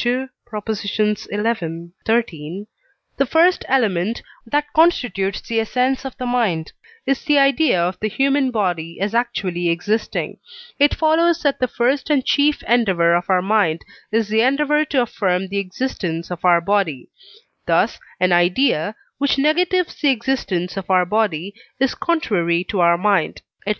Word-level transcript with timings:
xi., 0.00 0.26
xiii.) 0.50 2.66
the 3.18 3.24
first 3.24 3.64
element, 3.68 4.20
that 4.44 4.72
constitutes 4.72 5.40
the 5.42 5.60
essence 5.60 6.04
of 6.04 6.16
the 6.16 6.26
mind, 6.26 6.72
is 7.06 7.22
the 7.24 7.38
idea 7.38 7.80
of 7.80 7.96
the 8.00 8.08
human 8.08 8.50
body 8.50 8.98
as 9.00 9.14
actually 9.14 9.68
existing, 9.68 10.40
it 10.80 10.92
follows 10.92 11.40
that 11.44 11.60
the 11.60 11.68
first 11.68 12.10
and 12.10 12.24
chief 12.24 12.64
endeavour 12.64 13.14
of 13.14 13.30
our 13.30 13.40
mind 13.40 13.80
is 14.10 14.26
the 14.26 14.40
endeavour 14.40 14.84
to 14.84 15.00
affirm 15.02 15.46
the 15.46 15.58
existence 15.58 16.32
of 16.32 16.44
our 16.44 16.60
body: 16.60 17.08
thus, 17.66 18.00
an 18.18 18.32
idea, 18.32 18.96
which 19.18 19.38
negatives 19.38 20.00
the 20.00 20.10
existence 20.10 20.76
of 20.76 20.90
our 20.90 21.06
body, 21.06 21.54
is 21.78 21.94
contrary 21.94 22.64
to 22.64 22.80
our 22.80 22.98
mind, 22.98 23.40
&c. 23.68 23.74